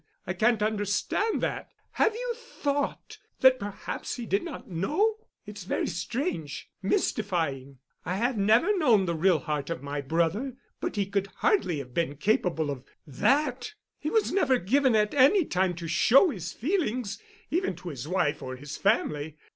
[0.25, 1.67] I can't understand that.
[1.91, 5.27] Have you thought—that perhaps he did not know?
[5.45, 7.77] It's very strange, mystifying.
[8.03, 11.93] I have never known the real heart of my brother, but he could hardly have
[11.93, 13.75] been capable of that.
[13.99, 18.55] He was never given at any time to show his feelings—even to his wife or
[18.55, 19.37] his family.